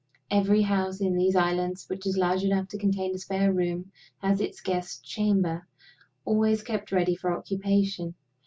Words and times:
Every 0.31 0.63
house 0.63 0.99
in 0.99 1.15
these 1.15 1.35
islands 1.35 1.87
which 1.87 2.07
is 2.07 2.17
large 2.17 2.43
enough 2.43 2.67
to 2.69 2.77
contain 2.79 3.13
a 3.13 3.19
spare 3.19 3.53
room 3.53 3.91
has 4.17 4.41
its 4.41 4.59
Guests' 4.59 4.97
Chamber, 5.07 5.67
always 6.25 6.63
kept 6.63 6.91
ready 6.91 7.15
for 7.15 7.31
occupation. 7.31 8.15